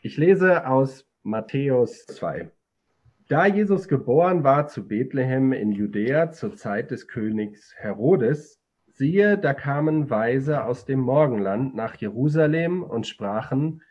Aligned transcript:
Ich 0.00 0.16
lese 0.16 0.64
aus 0.68 1.08
Matthäus 1.24 2.06
2. 2.06 2.52
Da 3.26 3.46
Jesus 3.46 3.88
geboren 3.88 4.44
war 4.44 4.68
zu 4.68 4.86
Bethlehem 4.86 5.52
in 5.52 5.72
Judäa 5.72 6.30
zur 6.30 6.54
Zeit 6.54 6.92
des 6.92 7.08
Königs 7.08 7.74
Herodes, 7.76 8.60
siehe, 8.86 9.36
da 9.36 9.54
kamen 9.54 10.08
Weise 10.08 10.62
aus 10.62 10.84
dem 10.84 11.00
Morgenland 11.00 11.74
nach 11.74 11.96
Jerusalem 11.96 12.84
und 12.84 13.08
sprachen, 13.08 13.82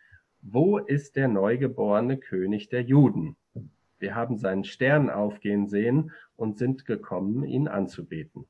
wo 0.41 0.77
ist 0.77 1.17
der 1.17 1.27
neugeborene 1.27 2.17
König 2.17 2.69
der 2.69 2.83
Juden? 2.83 3.35
Wir 3.99 4.15
haben 4.15 4.37
seinen 4.37 4.63
Stern 4.63 5.09
aufgehen 5.09 5.67
sehen 5.67 6.11
und 6.37 6.57
sind 6.57 6.85
gekommen, 6.85 7.43
ihn 7.43 7.67
anzubeten. 7.67 8.45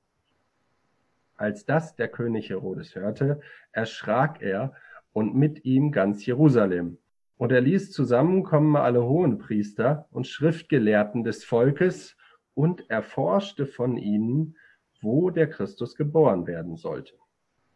Als 1.35 1.65
das 1.65 1.95
der 1.95 2.07
König 2.07 2.51
Herodes 2.51 2.93
hörte, 2.93 3.41
erschrak 3.71 4.43
er 4.43 4.73
und 5.11 5.33
mit 5.33 5.65
ihm 5.65 5.91
ganz 5.91 6.23
Jerusalem. 6.23 6.99
Und 7.37 7.51
er 7.51 7.61
ließ 7.61 7.91
zusammenkommen 7.91 8.75
alle 8.75 9.03
Hohenpriester 9.03 10.07
und 10.11 10.27
Schriftgelehrten 10.27 11.23
des 11.23 11.43
Volkes 11.43 12.17
und 12.55 12.89
erforschte 12.89 13.67
von 13.67 13.97
ihnen, 13.97 14.57
wo 15.01 15.29
der 15.29 15.47
Christus 15.47 15.95
geboren 15.95 16.47
werden 16.47 16.75
sollte. 16.75 17.13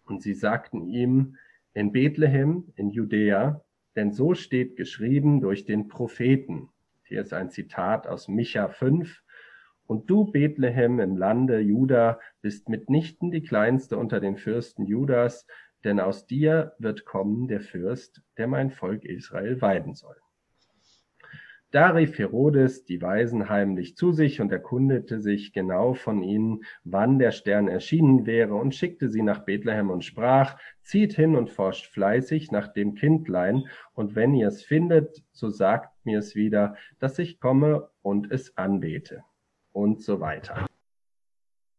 Und 0.05 0.23
sie 0.23 0.33
sagten 0.33 0.87
ihm, 0.87 1.37
in 1.73 1.91
Bethlehem, 1.91 2.73
in 2.75 2.89
Judäa, 2.89 3.63
denn 3.95 4.11
so 4.11 4.33
steht 4.33 4.75
geschrieben 4.75 5.41
durch 5.41 5.65
den 5.65 5.87
Propheten. 5.87 6.69
Hier 7.03 7.21
ist 7.21 7.33
ein 7.33 7.49
Zitat 7.49 8.07
aus 8.07 8.27
Micha 8.27 8.67
5. 8.67 9.21
Und 9.85 10.09
du, 10.09 10.31
Bethlehem 10.31 10.99
im 10.99 11.17
Lande 11.17 11.59
Juda, 11.59 12.19
bist 12.41 12.69
mitnichten 12.69 13.31
die 13.31 13.43
kleinste 13.43 13.97
unter 13.97 14.19
den 14.19 14.37
Fürsten 14.37 14.85
Judas, 14.85 15.45
denn 15.83 15.99
aus 15.99 16.27
dir 16.27 16.73
wird 16.79 17.05
kommen 17.05 17.47
der 17.47 17.61
Fürst, 17.61 18.21
der 18.37 18.47
mein 18.47 18.71
Volk 18.71 19.05
Israel 19.05 19.61
weiden 19.61 19.93
soll. 19.93 20.15
Da 21.71 21.91
rief 21.91 22.19
Herodes 22.19 22.83
die 22.83 23.01
Weisen 23.01 23.47
heimlich 23.47 23.95
zu 23.95 24.11
sich 24.11 24.41
und 24.41 24.51
erkundete 24.51 25.21
sich 25.21 25.53
genau 25.53 25.93
von 25.93 26.21
ihnen, 26.21 26.65
wann 26.83 27.17
der 27.17 27.31
Stern 27.31 27.69
erschienen 27.69 28.25
wäre, 28.25 28.55
und 28.55 28.75
schickte 28.75 29.09
sie 29.09 29.21
nach 29.21 29.45
Bethlehem 29.45 29.89
und 29.89 30.03
sprach, 30.03 30.57
zieht 30.81 31.13
hin 31.13 31.37
und 31.37 31.49
forscht 31.49 31.87
fleißig 31.87 32.51
nach 32.51 32.67
dem 32.67 32.95
Kindlein, 32.95 33.63
und 33.93 34.15
wenn 34.15 34.33
ihr 34.33 34.49
es 34.49 34.63
findet, 34.63 35.23
so 35.31 35.49
sagt 35.49 36.05
mir 36.05 36.19
es 36.19 36.35
wieder, 36.35 36.75
dass 36.99 37.17
ich 37.19 37.39
komme 37.39 37.89
und 38.01 38.29
es 38.31 38.57
anbete. 38.57 39.23
Und 39.71 40.01
so 40.01 40.19
weiter. 40.19 40.65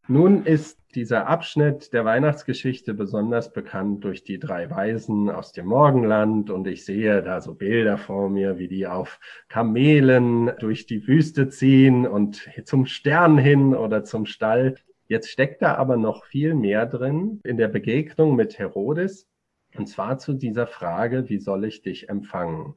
Nun 0.09 0.45
ist 0.45 0.81
dieser 0.97 1.29
Abschnitt 1.29 1.93
der 1.93 2.05
Weihnachtsgeschichte 2.05 2.93
besonders 2.93 3.53
bekannt 3.53 4.03
durch 4.05 4.25
die 4.25 4.41
drei 4.41 4.69
Weisen 4.69 5.31
aus 5.31 5.53
dem 5.53 5.67
Morgenland 5.67 6.51
und 6.51 6.67
ich 6.67 6.85
sehe 6.85 7.23
da 7.23 7.41
so 7.41 7.55
Bilder 7.55 7.99
vor 7.99 8.29
mir, 8.29 8.59
wie 8.59 8.67
die 8.67 8.87
auf 8.89 9.21
Kamelen 9.49 10.51
durch 10.59 10.87
die 10.87 11.07
Wüste 11.07 11.49
ziehen 11.49 12.07
und 12.07 12.51
zum 12.65 12.87
Stern 12.87 13.39
hin 13.39 13.75
oder 13.75 14.03
zum 14.03 14.27
Stall. 14.27 14.75
Jetzt 15.07 15.31
steckt 15.31 15.63
da 15.63 15.77
aber 15.77 15.97
noch 15.97 16.25
viel 16.25 16.55
mehr 16.55 16.85
drin 16.87 17.41
in 17.45 17.57
der 17.57 17.69
Begegnung 17.69 18.35
mit 18.35 18.59
Herodes 18.59 19.29
und 19.77 19.87
zwar 19.87 20.19
zu 20.19 20.35
dieser 20.35 20.67
Frage, 20.67 21.29
wie 21.29 21.39
soll 21.39 21.65
ich 21.65 21.81
dich 21.81 22.09
empfangen? 22.09 22.75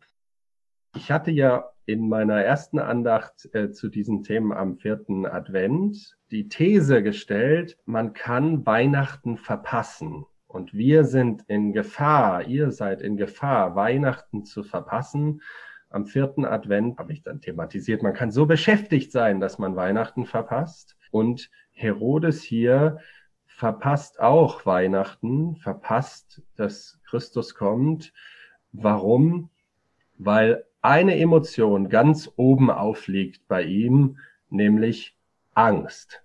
Ich 0.96 1.12
hatte 1.12 1.32
ja 1.32 1.72
in 1.86 2.08
meiner 2.08 2.42
ersten 2.42 2.80
Andacht 2.80 3.54
äh, 3.54 3.72
zu 3.72 3.90
diesen 3.90 4.24
Themen 4.24 4.54
am 4.54 4.78
vierten 4.78 5.26
Advent 5.26 6.18
die 6.32 6.48
These 6.48 7.04
gestellt, 7.04 7.78
man 7.86 8.14
kann 8.14 8.66
Weihnachten 8.66 9.38
verpassen. 9.38 10.26
Und 10.48 10.74
wir 10.74 11.04
sind 11.04 11.44
in 11.48 11.74
Gefahr, 11.74 12.48
ihr 12.48 12.72
seid 12.72 13.02
in 13.02 13.18
Gefahr, 13.18 13.76
Weihnachten 13.76 14.46
zu 14.46 14.64
verpassen. 14.64 15.42
Am 15.90 16.06
vierten 16.06 16.46
Advent 16.46 16.98
habe 16.98 17.12
ich 17.12 17.24
dann 17.24 17.42
thematisiert, 17.42 18.02
man 18.02 18.14
kann 18.14 18.32
so 18.32 18.46
beschäftigt 18.46 19.12
sein, 19.12 19.42
dass 19.42 19.60
man 19.60 19.76
Weihnachten 19.76 20.26
verpasst. 20.26 20.98
Und 21.12 21.52
Herodes 21.72 22.42
hier 22.42 23.00
verpasst 23.48 24.20
auch 24.22 24.66
Weihnachten, 24.66 25.58
verpasst, 25.58 26.42
dass 26.56 27.00
Christus 27.06 27.54
kommt. 27.54 28.14
Warum? 28.72 29.50
Weil 30.18 30.66
eine 30.86 31.18
Emotion 31.18 31.90
ganz 31.90 32.32
oben 32.36 32.70
aufliegt 32.70 33.48
bei 33.48 33.64
ihm, 33.64 34.18
nämlich 34.50 35.18
Angst. 35.54 36.24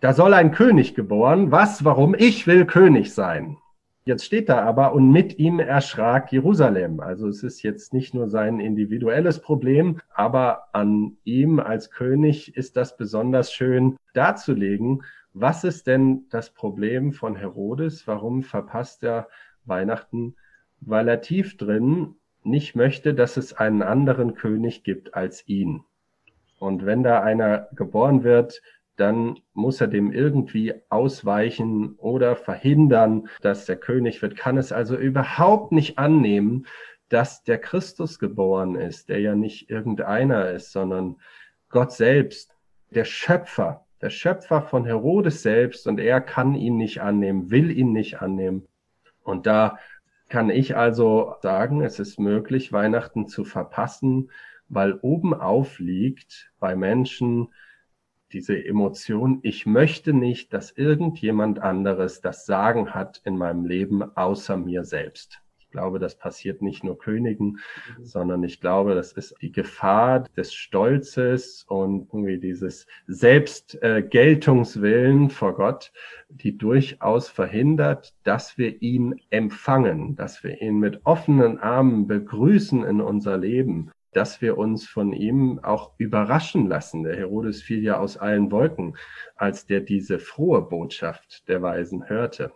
Da 0.00 0.12
soll 0.12 0.34
ein 0.34 0.50
König 0.50 0.94
geboren. 0.94 1.52
Was? 1.52 1.84
Warum? 1.84 2.14
Ich 2.18 2.46
will 2.46 2.64
König 2.64 3.12
sein. 3.14 3.58
Jetzt 4.04 4.24
steht 4.24 4.48
da 4.48 4.64
aber, 4.64 4.94
und 4.94 5.12
mit 5.12 5.38
ihm 5.38 5.60
erschrak 5.60 6.32
Jerusalem. 6.32 6.98
Also 6.98 7.28
es 7.28 7.44
ist 7.44 7.62
jetzt 7.62 7.92
nicht 7.92 8.14
nur 8.14 8.28
sein 8.28 8.58
individuelles 8.58 9.40
Problem, 9.40 10.00
aber 10.12 10.74
an 10.74 11.18
ihm 11.22 11.60
als 11.60 11.90
König 11.90 12.56
ist 12.56 12.76
das 12.76 12.96
besonders 12.96 13.52
schön 13.52 13.96
darzulegen. 14.12 15.04
Was 15.34 15.62
ist 15.62 15.86
denn 15.86 16.24
das 16.30 16.50
Problem 16.50 17.12
von 17.12 17.36
Herodes? 17.36 18.08
Warum 18.08 18.42
verpasst 18.42 19.04
er 19.04 19.28
Weihnachten? 19.66 20.34
Weil 20.80 21.06
er 21.06 21.20
tief 21.20 21.56
drin 21.56 22.16
nicht 22.44 22.74
möchte, 22.76 23.14
dass 23.14 23.36
es 23.36 23.52
einen 23.52 23.82
anderen 23.82 24.34
König 24.34 24.84
gibt 24.84 25.14
als 25.14 25.46
ihn. 25.48 25.84
Und 26.58 26.86
wenn 26.86 27.02
da 27.02 27.20
einer 27.20 27.68
geboren 27.74 28.24
wird, 28.24 28.62
dann 28.96 29.40
muss 29.54 29.80
er 29.80 29.88
dem 29.88 30.12
irgendwie 30.12 30.74
ausweichen 30.88 31.94
oder 31.96 32.36
verhindern, 32.36 33.28
dass 33.40 33.64
der 33.66 33.76
König 33.76 34.22
wird, 34.22 34.36
kann 34.36 34.58
es 34.58 34.70
also 34.70 34.96
überhaupt 34.96 35.72
nicht 35.72 35.98
annehmen, 35.98 36.66
dass 37.08 37.42
der 37.42 37.58
Christus 37.58 38.18
geboren 38.18 38.74
ist, 38.74 39.08
der 39.08 39.20
ja 39.20 39.34
nicht 39.34 39.70
irgendeiner 39.70 40.50
ist, 40.50 40.72
sondern 40.72 41.16
Gott 41.68 41.92
selbst, 41.92 42.54
der 42.90 43.04
Schöpfer, 43.04 43.86
der 44.00 44.10
Schöpfer 44.10 44.62
von 44.62 44.84
Herodes 44.84 45.42
selbst 45.42 45.86
und 45.86 45.98
er 45.98 46.20
kann 46.20 46.54
ihn 46.54 46.76
nicht 46.76 47.00
annehmen, 47.00 47.50
will 47.50 47.70
ihn 47.70 47.92
nicht 47.92 48.20
annehmen. 48.20 48.66
Und 49.24 49.46
da 49.46 49.78
kann 50.32 50.48
ich 50.48 50.76
also 50.78 51.34
sagen, 51.42 51.82
es 51.82 51.98
ist 51.98 52.18
möglich, 52.18 52.72
Weihnachten 52.72 53.28
zu 53.28 53.44
verpassen, 53.44 54.30
weil 54.66 54.94
oben 55.02 55.34
auf 55.34 55.78
liegt 55.78 56.54
bei 56.58 56.74
Menschen 56.74 57.52
diese 58.32 58.64
Emotion, 58.64 59.40
ich 59.42 59.66
möchte 59.66 60.14
nicht, 60.14 60.54
dass 60.54 60.70
irgendjemand 60.70 61.58
anderes 61.58 62.22
das 62.22 62.46
Sagen 62.46 62.94
hat 62.94 63.20
in 63.26 63.36
meinem 63.36 63.66
Leben 63.66 64.02
außer 64.16 64.56
mir 64.56 64.84
selbst 64.84 65.42
glaube, 65.72 65.98
das 65.98 66.16
passiert 66.16 66.62
nicht 66.62 66.84
nur 66.84 66.96
Königen, 66.98 67.58
mhm. 67.98 68.04
sondern 68.04 68.44
ich 68.44 68.60
glaube, 68.60 68.94
das 68.94 69.10
ist 69.12 69.34
die 69.42 69.50
Gefahr 69.50 70.20
des 70.36 70.54
Stolzes 70.54 71.64
und 71.68 72.06
irgendwie 72.12 72.38
dieses 72.38 72.86
Selbstgeltungswillen 73.08 75.26
äh, 75.26 75.30
vor 75.30 75.56
Gott, 75.56 75.90
die 76.28 76.56
durchaus 76.56 77.28
verhindert, 77.28 78.14
dass 78.22 78.56
wir 78.58 78.80
ihn 78.80 79.20
empfangen, 79.30 80.14
dass 80.14 80.44
wir 80.44 80.62
ihn 80.62 80.78
mit 80.78 81.04
offenen 81.04 81.58
Armen 81.58 82.06
begrüßen 82.06 82.84
in 82.84 83.00
unser 83.00 83.38
Leben 83.38 83.90
dass 84.12 84.42
wir 84.42 84.58
uns 84.58 84.86
von 84.86 85.12
ihm 85.12 85.58
auch 85.62 85.92
überraschen 85.96 86.68
lassen. 86.68 87.02
Der 87.02 87.16
Herodes 87.16 87.62
fiel 87.62 87.82
ja 87.82 87.98
aus 87.98 88.18
allen 88.18 88.50
Wolken, 88.50 88.96
als 89.36 89.66
der 89.66 89.80
diese 89.80 90.18
frohe 90.18 90.62
Botschaft 90.62 91.48
der 91.48 91.62
Weisen 91.62 92.08
hörte. 92.08 92.52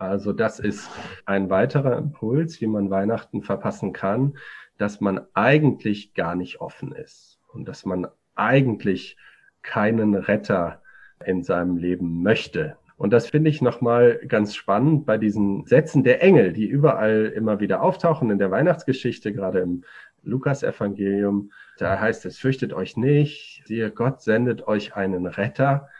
Also 0.00 0.32
das 0.32 0.60
ist 0.60 0.90
ein 1.26 1.50
weiterer 1.50 1.98
Impuls, 1.98 2.62
wie 2.62 2.66
man 2.66 2.88
Weihnachten 2.88 3.42
verpassen 3.42 3.92
kann, 3.92 4.38
dass 4.78 5.02
man 5.02 5.20
eigentlich 5.34 6.14
gar 6.14 6.34
nicht 6.34 6.62
offen 6.62 6.92
ist 6.92 7.38
und 7.52 7.68
dass 7.68 7.84
man 7.84 8.06
eigentlich 8.34 9.18
keinen 9.60 10.14
Retter 10.14 10.80
in 11.26 11.42
seinem 11.42 11.76
Leben 11.76 12.22
möchte. 12.22 12.78
Und 12.96 13.12
das 13.12 13.28
finde 13.28 13.50
ich 13.50 13.60
nochmal 13.60 14.18
ganz 14.26 14.54
spannend 14.54 15.04
bei 15.04 15.18
diesen 15.18 15.66
Sätzen 15.66 16.02
der 16.02 16.22
Engel, 16.22 16.54
die 16.54 16.66
überall 16.66 17.26
immer 17.36 17.60
wieder 17.60 17.82
auftauchen 17.82 18.30
in 18.30 18.38
der 18.38 18.50
Weihnachtsgeschichte, 18.50 19.34
gerade 19.34 19.60
im 19.60 19.84
Lukas-Evangelium. 20.22 21.52
Da 21.76 22.00
heißt 22.00 22.24
es, 22.24 22.38
fürchtet 22.38 22.72
euch 22.72 22.96
nicht, 22.96 23.64
siehe, 23.66 23.90
Gott 23.90 24.22
sendet 24.22 24.66
euch 24.66 24.96
einen 24.96 25.26
Retter. 25.26 25.90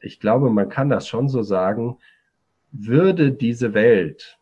Ich 0.00 0.20
glaube, 0.20 0.48
man 0.48 0.70
kann 0.70 0.88
das 0.88 1.06
schon 1.06 1.28
so 1.28 1.42
sagen, 1.42 1.98
würde 2.72 3.32
diese 3.32 3.74
Welt 3.74 4.38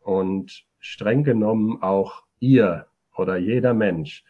und 0.00 0.64
streng 0.78 1.22
genommen 1.24 1.82
auch 1.82 2.24
ihr 2.40 2.86
oder 3.16 3.36
jeder 3.36 3.74
Mensch, 3.74 4.24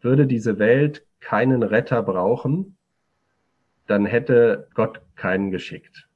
würde 0.00 0.26
diese 0.26 0.58
Welt 0.58 1.06
keinen 1.20 1.62
Retter 1.62 2.02
brauchen, 2.02 2.76
dann 3.86 4.06
hätte 4.06 4.68
Gott 4.74 5.02
keinen 5.16 5.50
geschickt. 5.50 6.08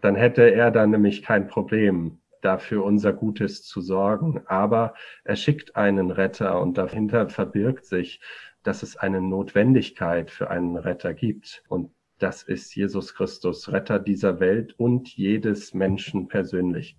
Dann 0.00 0.14
hätte 0.14 0.42
er 0.42 0.70
dann 0.70 0.90
nämlich 0.90 1.22
kein 1.22 1.46
Problem, 1.46 2.18
dafür 2.42 2.84
unser 2.84 3.12
Gutes 3.12 3.62
zu 3.62 3.80
sorgen. 3.80 4.42
Aber 4.46 4.94
er 5.24 5.36
schickt 5.36 5.76
einen 5.76 6.10
Retter 6.10 6.60
und 6.60 6.78
dahinter 6.78 7.28
verbirgt 7.28 7.84
sich, 7.86 8.20
dass 8.62 8.82
es 8.82 8.96
eine 8.96 9.20
Notwendigkeit 9.20 10.30
für 10.30 10.50
einen 10.50 10.76
Retter 10.76 11.14
gibt. 11.14 11.62
Und 11.68 11.90
das 12.18 12.42
ist 12.42 12.74
Jesus 12.74 13.14
Christus, 13.14 13.70
Retter 13.70 13.98
dieser 13.98 14.40
Welt 14.40 14.74
und 14.78 15.08
jedes 15.16 15.74
Menschen 15.74 16.28
persönlich. 16.28 16.96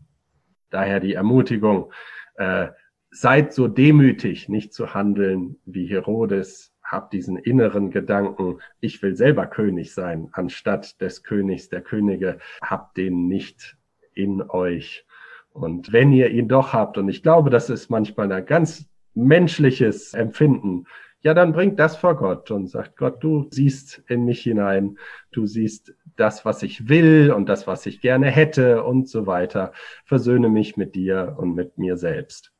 Daher 0.69 0.99
die 0.99 1.13
Ermutigung, 1.13 1.91
äh, 2.35 2.67
seid 3.09 3.53
so 3.53 3.67
demütig, 3.67 4.49
nicht 4.49 4.73
zu 4.73 4.93
handeln 4.93 5.57
wie 5.65 5.87
Herodes, 5.87 6.73
habt 6.83 7.13
diesen 7.13 7.37
inneren 7.37 7.91
Gedanken, 7.91 8.59
ich 8.79 9.01
will 9.01 9.15
selber 9.15 9.47
König 9.47 9.93
sein, 9.93 10.29
anstatt 10.31 11.01
des 11.01 11.23
Königs 11.23 11.69
der 11.69 11.81
Könige, 11.81 12.39
habt 12.61 12.97
den 12.97 13.27
nicht 13.27 13.77
in 14.13 14.41
euch. 14.41 15.05
Und 15.51 15.91
wenn 15.91 16.13
ihr 16.13 16.29
ihn 16.29 16.47
doch 16.47 16.73
habt, 16.73 16.97
und 16.97 17.09
ich 17.09 17.23
glaube, 17.23 17.49
das 17.49 17.69
ist 17.69 17.89
manchmal 17.89 18.31
ein 18.31 18.45
ganz 18.45 18.89
menschliches 19.13 20.13
Empfinden, 20.13 20.85
ja, 21.27 21.33
dann 21.33 21.51
bringt 21.51 21.77
das 21.77 21.97
vor 21.97 22.15
Gott 22.15 22.51
und 22.51 22.67
sagt, 22.67 22.95
Gott, 22.95 23.21
du 23.21 23.49
siehst 23.51 24.01
in 24.07 24.23
mich 24.23 24.43
hinein, 24.43 24.97
du 25.33 25.45
siehst 25.45 25.93
das, 26.15 26.45
was 26.45 26.63
ich 26.63 26.87
will 26.87 27.33
und 27.35 27.49
das, 27.49 27.67
was 27.67 27.85
ich 27.85 27.99
gerne 27.99 28.27
hätte 28.31 28.81
und 28.85 29.09
so 29.09 29.27
weiter. 29.27 29.73
Versöhne 30.05 30.47
mich 30.47 30.77
mit 30.77 30.95
dir 30.95 31.35
und 31.37 31.53
mit 31.53 31.77
mir 31.77 31.97
selbst. 31.97 32.53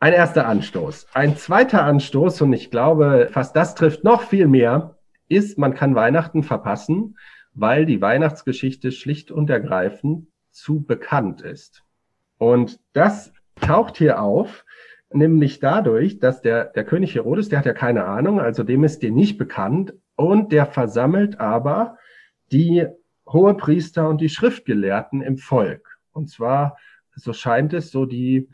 Ein 0.00 0.12
erster 0.12 0.48
Anstoß. 0.48 1.06
Ein 1.14 1.36
zweiter 1.36 1.84
Anstoß, 1.84 2.40
und 2.40 2.52
ich 2.52 2.72
glaube, 2.72 3.28
fast 3.30 3.54
das 3.54 3.76
trifft 3.76 4.02
noch 4.02 4.22
viel 4.22 4.48
mehr, 4.48 4.98
ist, 5.28 5.56
man 5.56 5.72
kann 5.72 5.94
Weihnachten 5.94 6.42
verpassen, 6.42 7.16
weil 7.54 7.86
die 7.86 8.00
Weihnachtsgeschichte 8.00 8.90
schlicht 8.90 9.30
und 9.30 9.50
ergreifend 9.50 10.26
zu 10.50 10.82
bekannt 10.82 11.42
ist. 11.42 11.84
Und 12.38 12.80
das 12.92 13.32
taucht 13.60 13.98
hier 13.98 14.20
auf, 14.20 14.64
nämlich 15.12 15.60
dadurch, 15.60 16.18
dass 16.18 16.42
der, 16.42 16.66
der 16.66 16.84
König 16.84 17.14
Herodes, 17.14 17.48
der 17.48 17.58
hat 17.60 17.66
ja 17.66 17.72
keine 17.72 18.04
Ahnung, 18.04 18.40
also 18.40 18.62
dem 18.62 18.84
ist 18.84 19.02
dir 19.02 19.10
nicht 19.10 19.38
bekannt, 19.38 19.94
und 20.16 20.50
der 20.50 20.66
versammelt 20.66 21.40
aber 21.40 21.98
die 22.50 22.86
Hohepriester 23.28 24.08
und 24.08 24.20
die 24.20 24.28
Schriftgelehrten 24.28 25.20
im 25.20 25.36
Volk. 25.36 25.98
Und 26.12 26.30
zwar, 26.30 26.78
so 27.14 27.32
scheint 27.32 27.74
es, 27.74 27.90
so 27.90 28.06
die, 28.06 28.48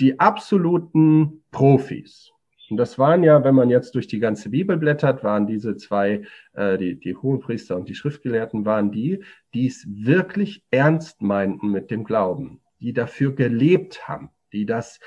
die 0.00 0.20
absoluten 0.20 1.44
Profis. 1.50 2.30
Und 2.70 2.76
das 2.76 2.98
waren 2.98 3.24
ja, 3.24 3.42
wenn 3.44 3.54
man 3.54 3.70
jetzt 3.70 3.94
durch 3.94 4.06
die 4.06 4.18
ganze 4.18 4.50
Bibel 4.50 4.76
blättert, 4.76 5.24
waren 5.24 5.46
diese 5.46 5.76
zwei, 5.76 6.24
äh, 6.52 6.76
die, 6.76 7.00
die 7.00 7.16
Hohepriester 7.16 7.76
und 7.76 7.88
die 7.88 7.94
Schriftgelehrten, 7.94 8.66
waren 8.66 8.90
die, 8.90 9.24
die 9.54 9.66
es 9.66 9.86
wirklich 9.88 10.62
ernst 10.70 11.22
meinten 11.22 11.70
mit 11.70 11.90
dem 11.90 12.04
Glauben, 12.04 12.60
die 12.80 12.92
dafür 12.92 13.34
gelebt 13.34 14.06
haben, 14.06 14.30
die 14.52 14.66
das, 14.66 15.00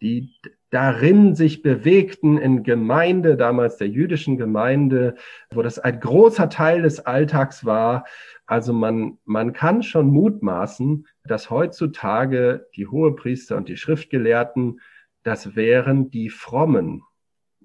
die 0.00 0.34
darin 0.70 1.34
sich 1.34 1.62
bewegten 1.62 2.36
in 2.36 2.62
Gemeinde, 2.62 3.36
damals 3.36 3.78
der 3.78 3.88
jüdischen 3.88 4.36
Gemeinde, 4.36 5.14
wo 5.50 5.62
das 5.62 5.78
ein 5.78 5.98
großer 5.98 6.50
Teil 6.50 6.82
des 6.82 7.00
Alltags 7.00 7.64
war. 7.64 8.04
Also 8.46 8.72
man, 8.72 9.18
man 9.24 9.52
kann 9.52 9.82
schon 9.82 10.08
mutmaßen, 10.08 11.06
dass 11.24 11.50
heutzutage 11.50 12.66
die 12.76 12.86
Hohepriester 12.86 13.56
und 13.56 13.68
die 13.68 13.76
Schriftgelehrten, 13.76 14.80
das 15.22 15.56
wären 15.56 16.10
die 16.10 16.28
Frommen, 16.28 17.02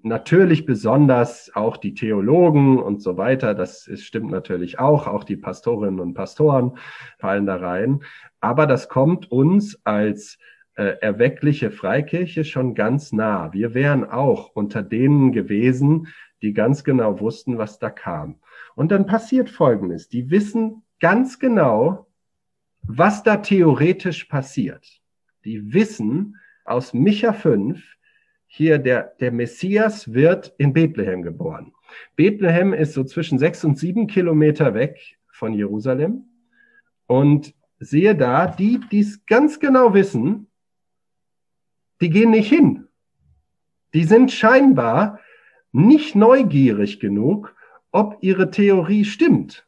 natürlich 0.04 0.66
besonders 0.66 1.50
auch 1.54 1.78
die 1.78 1.94
Theologen 1.94 2.78
und 2.78 3.02
so 3.02 3.16
weiter. 3.16 3.54
Das 3.54 3.86
ist, 3.86 4.04
stimmt 4.04 4.30
natürlich 4.30 4.78
auch. 4.78 5.06
Auch 5.06 5.24
die 5.24 5.36
Pastorinnen 5.36 5.98
und 5.98 6.14
Pastoren 6.14 6.76
fallen 7.18 7.46
da 7.46 7.56
rein. 7.56 8.00
Aber 8.40 8.66
das 8.66 8.88
kommt 8.88 9.30
uns 9.32 9.80
als 9.84 10.38
äh, 10.76 10.96
erweckliche 11.00 11.70
Freikirche 11.70 12.44
schon 12.44 12.74
ganz 12.74 13.12
nah. 13.12 13.52
Wir 13.52 13.74
wären 13.74 14.04
auch 14.04 14.50
unter 14.54 14.82
denen 14.82 15.32
gewesen, 15.32 16.08
die 16.42 16.52
ganz 16.52 16.84
genau 16.84 17.20
wussten, 17.20 17.58
was 17.58 17.78
da 17.78 17.90
kam. 17.90 18.40
Und 18.74 18.90
dann 18.90 19.06
passiert 19.06 19.50
Folgendes. 19.50 20.08
Die 20.08 20.30
wissen 20.30 20.82
ganz 21.00 21.38
genau, 21.38 22.06
was 22.82 23.22
da 23.22 23.36
theoretisch 23.36 24.24
passiert. 24.24 25.00
Die 25.44 25.72
wissen 25.72 26.36
aus 26.64 26.92
Micha 26.92 27.32
5, 27.32 27.82
hier 28.46 28.78
der, 28.78 29.14
der 29.20 29.32
Messias 29.32 30.12
wird 30.12 30.54
in 30.58 30.72
Bethlehem 30.72 31.22
geboren. 31.22 31.72
Bethlehem 32.16 32.72
ist 32.72 32.94
so 32.94 33.04
zwischen 33.04 33.38
sechs 33.38 33.64
und 33.64 33.78
sieben 33.78 34.06
Kilometer 34.06 34.74
weg 34.74 35.18
von 35.30 35.52
Jerusalem. 35.52 36.24
Und 37.06 37.54
sehe 37.78 38.14
da, 38.14 38.46
die, 38.46 38.80
die 38.90 39.00
es 39.00 39.26
ganz 39.26 39.60
genau 39.60 39.92
wissen, 39.94 40.48
die 42.04 42.10
gehen 42.10 42.32
nicht 42.32 42.50
hin. 42.50 42.86
Die 43.94 44.04
sind 44.04 44.30
scheinbar 44.30 45.20
nicht 45.72 46.14
neugierig 46.14 47.00
genug, 47.00 47.56
ob 47.92 48.18
ihre 48.20 48.50
Theorie 48.50 49.06
stimmt. 49.06 49.66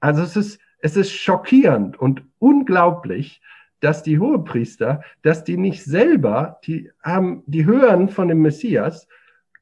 Also 0.00 0.22
es 0.22 0.34
ist, 0.34 0.60
es 0.80 0.96
ist 0.96 1.12
schockierend 1.12 1.98
und 1.98 2.22
unglaublich, 2.38 3.42
dass 3.80 4.02
die 4.02 4.18
Hohepriester, 4.18 5.02
dass 5.20 5.44
die 5.44 5.58
nicht 5.58 5.84
selber, 5.84 6.58
die 6.64 6.90
haben, 7.02 7.42
die 7.46 7.66
hören 7.66 8.08
von 8.08 8.28
dem 8.28 8.40
Messias 8.40 9.06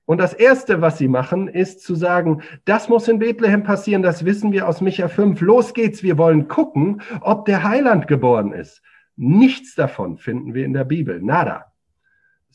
und 0.04 0.18
das 0.18 0.32
erste, 0.32 0.80
was 0.80 0.98
sie 0.98 1.08
machen, 1.08 1.48
ist 1.48 1.82
zu 1.82 1.96
sagen, 1.96 2.40
das 2.66 2.88
muss 2.88 3.08
in 3.08 3.18
Bethlehem 3.18 3.64
passieren, 3.64 4.04
das 4.04 4.24
wissen 4.24 4.52
wir 4.52 4.68
aus 4.68 4.80
Micha 4.80 5.08
5. 5.08 5.40
Los 5.40 5.74
geht's, 5.74 6.04
wir 6.04 6.18
wollen 6.18 6.46
gucken, 6.46 7.02
ob 7.20 7.46
der 7.46 7.64
Heiland 7.64 8.06
geboren 8.06 8.52
ist. 8.52 8.80
Nichts 9.16 9.74
davon 9.74 10.18
finden 10.18 10.54
wir 10.54 10.64
in 10.64 10.72
der 10.72 10.84
Bibel, 10.84 11.20
nada. 11.20 11.72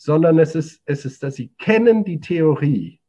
Sondern 0.04 0.40
es 0.40 0.56
ist, 0.56 0.82
es 0.86 1.06
ist, 1.06 1.22
dass 1.22 1.36
sie 1.36 1.50
kennen 1.60 2.04
die 2.04 2.20
Theorie, 2.20 3.00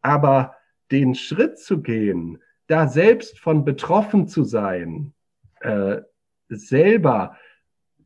aber 0.00 0.56
den 0.90 1.14
Schritt 1.14 1.58
zu 1.58 1.82
gehen, 1.82 2.38
da 2.66 2.88
selbst 2.88 3.38
von 3.38 3.66
betroffen 3.66 4.26
zu 4.26 4.42
sein, 4.42 5.12
äh, 5.60 6.00
selber 6.48 7.36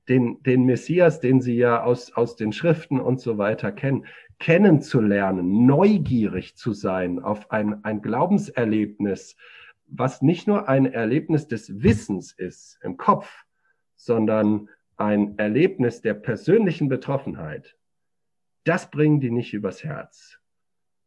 den, 0.09 0.43
den 0.43 0.65
Messias, 0.65 1.21
den 1.21 1.41
sie 1.41 1.59
ja 1.59 1.85
aus, 1.85 2.11
aus 2.11 2.35
den 2.35 2.53
Schriften 2.53 2.99
und 2.99 3.21
so 3.21 3.39
weiter 3.39 3.71
kennen, 3.71 4.05
kennenzulernen, 4.41 5.65
neugierig 5.65 6.57
zu 6.57 6.73
sein 6.73 7.21
auf 7.21 7.53
ein, 7.53 7.85
ein 7.85 8.03
Glaubenserlebnis, 8.03 9.37
was 9.87 10.23
nicht 10.23 10.49
nur 10.49 10.69
ein 10.69 10.87
Erlebnis 10.87 11.47
des 11.47 11.85
Wissens 11.85 12.33
ist 12.33 12.81
im 12.83 12.97
Kopf, 12.97 13.45
sondern 13.95 14.69
ein 14.97 15.39
Erlebnis 15.39 16.01
der 16.01 16.15
persönlichen 16.15 16.89
Betroffenheit. 16.89 17.78
Das 18.69 18.91
bringen 18.91 19.19
die 19.19 19.31
nicht 19.31 19.55
übers 19.55 19.83
Herz. 19.83 20.39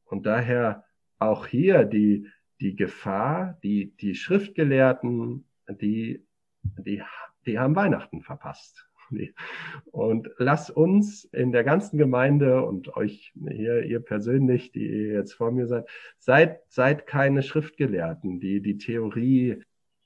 Und 0.05 0.25
daher 0.25 0.83
auch 1.19 1.45
hier 1.45 1.85
die, 1.85 2.25
die 2.59 2.75
Gefahr, 2.75 3.59
die, 3.61 3.95
die 3.97 4.15
Schriftgelehrten, 4.15 5.45
die, 5.69 6.25
die, 6.63 7.03
die 7.45 7.59
haben 7.59 7.75
Weihnachten 7.75 8.23
verpasst. 8.23 8.87
Und 9.91 10.31
lass 10.39 10.71
uns 10.71 11.25
in 11.25 11.51
der 11.51 11.63
ganzen 11.63 11.99
Gemeinde 11.99 12.63
und 12.63 12.95
euch 12.95 13.33
hier, 13.35 13.83
ihr 13.83 13.99
persönlich, 13.99 14.71
die 14.71 14.87
ihr 14.87 15.13
jetzt 15.13 15.33
vor 15.33 15.51
mir 15.51 15.67
seid, 15.67 15.87
seid, 16.17 16.61
seid 16.69 17.05
keine 17.05 17.43
Schriftgelehrten, 17.43 18.39
die 18.39 18.61
die 18.61 18.77
Theorie 18.77 19.61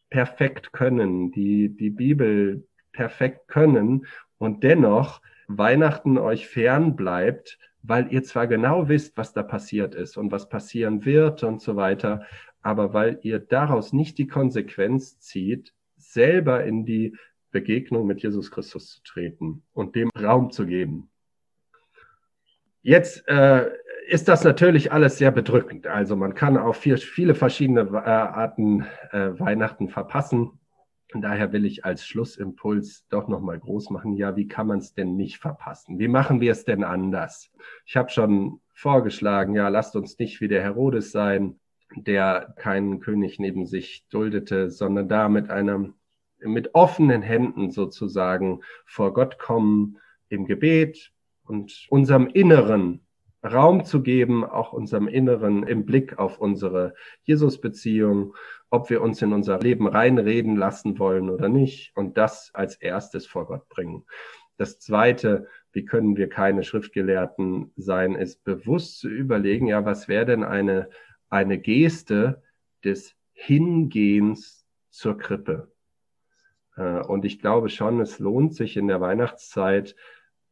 perfekt 0.10 0.74
können, 0.74 1.32
die 1.32 1.70
die 1.70 1.92
Bibel 1.92 2.68
perfekt 2.92 3.48
können 3.48 4.08
und 4.40 4.64
dennoch 4.64 5.22
Weihnachten 5.48 6.18
euch 6.18 6.48
fern 6.48 6.96
bleibt, 6.96 7.60
weil 7.82 8.12
ihr 8.12 8.24
zwar 8.24 8.48
genau 8.48 8.90
wisst, 8.90 9.18
was 9.18 9.34
da 9.34 9.44
passiert 9.44 9.96
ist 9.96 10.18
und 10.18 10.32
was 10.32 10.50
passieren 10.50 11.06
wird 11.06 11.44
und 11.44 11.62
so 11.62 11.76
weiter, 11.76 12.26
aber 12.62 12.94
weil 12.94 13.20
ihr 13.22 13.40
daraus 13.40 13.94
nicht 13.94 14.18
die 14.18 14.28
Konsequenz 14.28 15.20
zieht, 15.20 15.74
selber 15.98 16.64
in 16.64 16.86
die 16.86 17.16
Begegnung 17.52 18.08
mit 18.08 18.22
Jesus 18.22 18.52
Christus 18.52 18.96
zu 18.96 19.04
treten 19.04 19.64
und 19.74 19.96
dem 19.96 20.10
Raum 20.20 20.52
zu 20.52 20.66
geben. 20.66 21.10
Jetzt 22.82 23.28
äh, 23.28 23.70
ist 24.08 24.28
das 24.28 24.44
natürlich 24.44 24.92
alles 24.92 25.18
sehr 25.18 25.32
bedrückend. 25.32 25.88
Also 25.88 26.16
man 26.16 26.36
kann 26.36 26.58
auf 26.58 26.78
vier, 26.78 26.98
viele 26.98 27.34
verschiedene 27.34 27.82
äh, 27.82 28.10
Arten 28.10 28.86
äh, 29.12 29.40
Weihnachten 29.40 29.90
verpassen. 29.90 30.60
Und 31.16 31.22
daher 31.22 31.54
will 31.54 31.64
ich 31.64 31.86
als 31.86 32.06
Schlussimpuls 32.06 33.08
doch 33.08 33.30
nochmal 33.30 33.58
groß 33.58 33.90
machen. 33.90 34.18
Ja, 34.18 34.36
wie 34.36 34.50
kann 34.50 34.68
man 34.68 34.80
es 34.80 34.94
denn 34.96 35.16
nicht 35.16 35.38
verpassen? 35.38 35.98
Wie 35.98 36.10
machen 36.10 36.42
wir 36.42 36.52
es 36.52 36.66
denn 36.66 36.84
anders? 36.84 37.54
Ich 37.86 37.96
habe 37.96 38.10
schon 38.10 38.60
vorgeschlagen, 38.74 39.56
ja, 39.56 39.70
lasst 39.70 39.96
uns 39.96 40.20
nicht 40.20 40.42
wie 40.42 40.50
der 40.50 40.62
Herodes 40.62 41.14
sein, 41.14 41.58
der 41.96 42.54
keinen 42.58 43.00
König 43.00 43.40
neben 43.40 43.66
sich 43.66 44.06
duldete, 44.10 44.70
sondern 44.70 45.08
da 45.08 45.30
mit 45.30 45.50
einem 45.50 45.94
mit 46.40 46.76
offenen 46.76 47.22
Händen 47.22 47.72
sozusagen 47.72 48.60
vor 48.86 49.14
Gott 49.14 49.40
kommen 49.40 50.00
im 50.28 50.46
Gebet 50.46 51.14
und 51.46 51.88
unserem 51.88 52.28
Inneren 52.28 53.05
Raum 53.46 53.86
zu 53.86 54.02
geben, 54.02 54.44
auch 54.44 54.74
unserem 54.74 55.08
Inneren 55.08 55.64
im 55.64 55.86
Blick 55.86 56.18
auf 56.18 56.40
unsere 56.40 56.94
Jesus-Beziehung, 57.24 58.36
ob 58.70 58.90
wir 58.90 59.02
uns 59.02 59.22
in 59.22 59.34
unser 59.34 59.60
Leben 59.60 59.88
reinreden 59.88 60.56
lassen 60.56 60.98
wollen 61.00 61.30
oder 61.30 61.48
nicht 61.48 61.96
und 61.96 62.18
das 62.18 62.52
als 62.54 62.76
erstes 62.76 63.28
vor 63.28 63.46
Gott 63.48 63.70
bringen. 63.70 64.06
Das 64.58 64.80
zweite, 64.80 65.48
wie 65.74 65.86
können 65.86 66.18
wir 66.18 66.30
keine 66.30 66.64
Schriftgelehrten 66.64 67.72
sein, 67.76 68.16
ist 68.16 68.44
bewusst 68.44 69.00
zu 69.00 69.10
überlegen, 69.10 69.68
ja, 69.68 69.86
was 69.86 70.08
wäre 70.08 70.26
denn 70.26 70.44
eine, 70.44 70.90
eine 71.30 71.60
Geste 71.60 72.42
des 72.84 73.16
Hingehens 73.34 74.66
zur 74.90 75.18
Krippe? 75.18 75.72
Äh, 76.78 77.02
und 77.02 77.26
ich 77.26 77.40
glaube 77.40 77.70
schon, 77.70 78.00
es 78.00 78.20
lohnt 78.20 78.56
sich 78.56 78.78
in 78.78 78.88
der 78.88 79.02
Weihnachtszeit 79.02 79.96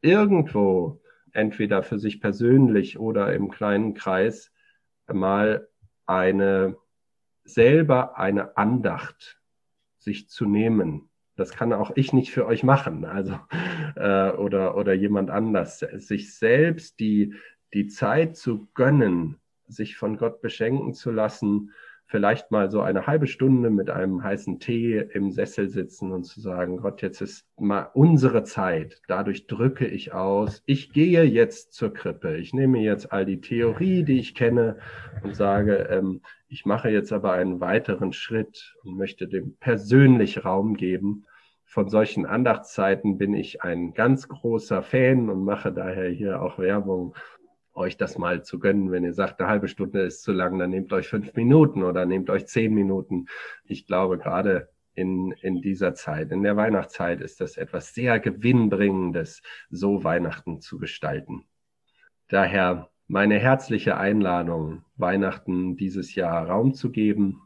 irgendwo 0.02 1.02
entweder 1.34 1.84
für 1.84 2.00
sich 2.00 2.22
persönlich 2.22 2.98
oder 2.98 3.34
im 3.34 3.50
kleinen 3.50 3.94
Kreis 3.94 4.52
mal 5.08 5.68
eine 6.06 6.78
selber 7.44 8.18
eine 8.18 8.56
Andacht 8.58 9.42
sich 9.98 10.30
zu 10.30 10.46
nehmen. 10.46 11.10
Das 11.36 11.52
kann 11.52 11.74
auch 11.74 11.92
ich 11.96 12.14
nicht 12.14 12.32
für 12.32 12.46
euch 12.46 12.64
machen, 12.64 13.06
also 13.06 13.40
äh, 13.96 14.32
oder 14.32 14.78
oder 14.78 14.94
jemand 14.94 15.30
anders. 15.30 15.80
Sich 15.80 16.36
selbst 16.36 17.00
die 17.00 17.34
die 17.74 17.88
Zeit 17.88 18.38
zu 18.38 18.70
gönnen, 18.76 19.40
sich 19.68 19.98
von 19.98 20.18
Gott 20.18 20.42
beschenken 20.42 20.94
zu 20.94 21.12
lassen, 21.12 21.72
vielleicht 22.06 22.52
mal 22.52 22.70
so 22.70 22.82
eine 22.82 23.08
halbe 23.08 23.28
Stunde 23.28 23.70
mit 23.70 23.90
einem 23.90 24.24
heißen 24.24 24.60
Tee 24.60 24.98
im 24.98 25.32
Sessel 25.32 25.70
sitzen 25.70 26.12
und 26.12 26.24
zu 26.24 26.42
sagen, 26.42 26.78
Gott, 26.78 27.02
jetzt 27.02 27.22
ist 27.22 27.46
mal 27.58 27.90
unsere 27.94 28.44
Zeit. 28.44 29.02
Dadurch 29.08 29.48
drücke 29.48 29.88
ich 29.88 30.14
aus. 30.14 30.62
Ich 30.66 30.94
gehe 30.94 31.24
jetzt 31.24 31.74
zur 31.74 31.94
Krippe. 31.94 32.38
Ich 32.38 32.54
nehme 32.54 32.80
jetzt 32.80 33.12
all 33.12 33.26
die 33.26 33.42
Theorie, 33.42 34.04
die 34.04 34.20
ich 34.20 34.36
kenne 34.36 34.78
und 35.24 35.36
sage, 35.36 35.88
ähm, 35.90 36.22
ich 36.48 36.66
mache 36.66 36.90
jetzt 36.90 37.12
aber 37.12 37.34
einen 37.34 37.60
weiteren 37.62 38.14
Schritt 38.14 38.76
und 38.84 38.96
möchte 38.96 39.28
dem 39.28 39.58
persönlich 39.58 40.46
Raum 40.46 40.76
geben. 40.76 41.26
Von 41.66 41.90
solchen 41.90 42.28
Andachtszeiten 42.28 43.18
bin 43.18 43.34
ich 43.34 43.64
ein 43.64 43.96
ganz 43.96 44.28
großer 44.28 44.84
Fan 44.84 45.32
und 45.32 45.44
mache 45.44 45.74
daher 45.74 46.10
hier 46.10 46.44
auch 46.44 46.60
Werbung 46.60 47.16
euch 47.74 47.98
das 47.98 48.18
mal 48.18 48.44
zu 48.44 48.60
gönnen. 48.60 48.92
Wenn 48.92 49.04
ihr 49.04 49.14
sagt, 49.14 49.40
eine 49.40 49.50
halbe 49.50 49.68
Stunde 49.68 50.02
ist 50.02 50.24
zu 50.24 50.32
lang, 50.32 50.58
dann 50.60 50.70
nehmt 50.70 50.94
euch 50.94 51.08
fünf 51.08 51.34
Minuten 51.36 51.84
oder 51.84 52.06
nehmt 52.06 52.30
euch 52.30 52.46
zehn 52.46 52.74
Minuten. 52.74 53.26
Ich 53.66 53.88
glaube, 53.88 54.18
gerade 54.18 54.70
in, 54.96 55.32
in 55.42 55.62
dieser 55.62 55.96
Zeit, 55.96 56.32
in 56.32 56.44
der 56.44 56.56
Weihnachtszeit 56.56 57.22
ist 57.22 57.42
das 57.42 57.58
etwas 57.58 57.94
sehr 57.94 58.20
Gewinnbringendes, 58.20 59.42
so 59.70 60.04
Weihnachten 60.04 60.62
zu 60.62 60.78
gestalten. 60.78 61.46
Daher 62.28 62.90
meine 63.08 63.40
herzliche 63.40 63.98
Einladung, 63.98 64.84
Weihnachten 64.96 65.76
dieses 65.76 66.16
Jahr 66.16 66.48
Raum 66.48 66.74
zu 66.74 66.92
geben. 66.92 67.42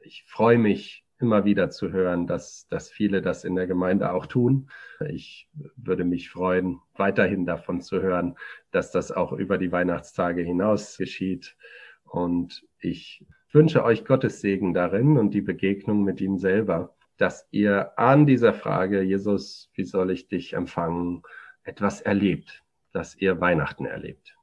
Ich 0.00 0.24
freue 0.26 0.58
mich 0.58 1.01
immer 1.22 1.44
wieder 1.44 1.70
zu 1.70 1.92
hören, 1.92 2.26
dass, 2.26 2.66
dass 2.68 2.90
viele 2.90 3.22
das 3.22 3.44
in 3.44 3.54
der 3.54 3.66
Gemeinde 3.66 4.12
auch 4.12 4.26
tun. 4.26 4.70
Ich 5.08 5.48
würde 5.76 6.04
mich 6.04 6.28
freuen, 6.30 6.80
weiterhin 6.94 7.46
davon 7.46 7.80
zu 7.80 8.02
hören, 8.02 8.36
dass 8.72 8.90
das 8.90 9.12
auch 9.12 9.32
über 9.32 9.56
die 9.56 9.72
Weihnachtstage 9.72 10.42
hinaus 10.42 10.98
geschieht. 10.98 11.56
Und 12.04 12.66
ich 12.78 13.24
wünsche 13.52 13.84
euch 13.84 14.04
Gottes 14.04 14.40
Segen 14.40 14.74
darin 14.74 15.16
und 15.16 15.32
die 15.32 15.40
Begegnung 15.40 16.02
mit 16.02 16.20
ihm 16.20 16.38
selber, 16.38 16.94
dass 17.16 17.46
ihr 17.52 17.98
an 17.98 18.26
dieser 18.26 18.52
Frage, 18.52 19.02
Jesus, 19.02 19.70
wie 19.74 19.84
soll 19.84 20.10
ich 20.10 20.28
dich 20.28 20.54
empfangen, 20.54 21.22
etwas 21.62 22.00
erlebt, 22.00 22.64
dass 22.92 23.14
ihr 23.14 23.40
Weihnachten 23.40 23.86
erlebt. 23.86 24.36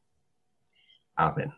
Amen. 1.16 1.54